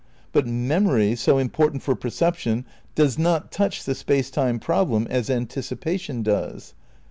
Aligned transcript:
But 0.31 0.47
memory, 0.47 1.15
so 1.15 1.37
important 1.37 1.83
for 1.83 1.95
perception, 1.95 2.65
does 2.95 3.19
not 3.19 3.51
touch 3.51 3.83
the 3.83 3.93
Space 3.93 4.31
Time 4.31 4.57
problem 4.57 5.05
as 5.11 5.29
anticipation 5.29 6.23
does. 6.23 6.73